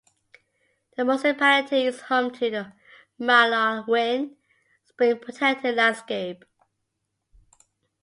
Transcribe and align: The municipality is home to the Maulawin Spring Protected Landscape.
The 0.97 1.05
municipality 1.05 1.85
is 1.85 2.01
home 2.01 2.31
to 2.33 2.49
the 2.49 2.73
Maulawin 3.19 4.31
Spring 4.83 5.19
Protected 5.19 5.75
Landscape. 5.75 6.43